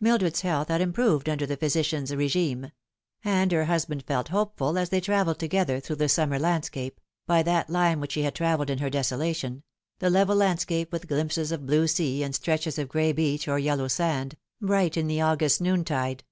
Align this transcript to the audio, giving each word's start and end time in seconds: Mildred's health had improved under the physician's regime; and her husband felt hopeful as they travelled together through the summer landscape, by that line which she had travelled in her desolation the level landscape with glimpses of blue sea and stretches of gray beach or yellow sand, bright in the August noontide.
Mildred's 0.00 0.42
health 0.42 0.68
had 0.68 0.82
improved 0.82 1.30
under 1.30 1.46
the 1.46 1.56
physician's 1.56 2.14
regime; 2.14 2.72
and 3.24 3.50
her 3.52 3.64
husband 3.64 4.02
felt 4.04 4.28
hopeful 4.28 4.76
as 4.76 4.90
they 4.90 5.00
travelled 5.00 5.38
together 5.38 5.80
through 5.80 5.96
the 5.96 6.10
summer 6.10 6.38
landscape, 6.38 7.00
by 7.26 7.42
that 7.42 7.70
line 7.70 7.98
which 7.98 8.12
she 8.12 8.20
had 8.20 8.34
travelled 8.34 8.68
in 8.68 8.80
her 8.80 8.90
desolation 8.90 9.62
the 9.98 10.10
level 10.10 10.36
landscape 10.36 10.92
with 10.92 11.08
glimpses 11.08 11.50
of 11.52 11.64
blue 11.64 11.86
sea 11.86 12.22
and 12.22 12.34
stretches 12.34 12.78
of 12.78 12.90
gray 12.90 13.12
beach 13.12 13.48
or 13.48 13.58
yellow 13.58 13.88
sand, 13.88 14.36
bright 14.60 14.94
in 14.98 15.06
the 15.06 15.22
August 15.22 15.58
noontide. 15.62 16.22